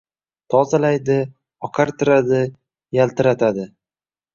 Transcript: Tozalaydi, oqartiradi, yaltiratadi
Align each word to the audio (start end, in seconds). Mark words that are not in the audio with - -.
Tozalaydi, 0.53 1.19
oqartiradi, 1.69 2.43
yaltiratadi 3.01 3.73